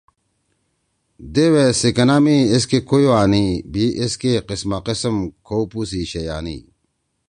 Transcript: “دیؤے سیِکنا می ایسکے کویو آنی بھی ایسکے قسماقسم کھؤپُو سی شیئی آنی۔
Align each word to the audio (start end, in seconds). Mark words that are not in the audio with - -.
“دیؤے 1.33 1.65
سیِکنا 1.79 2.17
می 2.23 2.37
ایسکے 2.51 2.79
کویو 2.89 3.11
آنی 3.21 3.45
بھی 3.71 3.85
ایسکے 3.99 4.33
قسماقسم 4.47 5.17
کھؤپُو 5.45 5.81
سی 5.89 6.01
شیئی 6.11 6.29
آنی۔ 6.37 6.57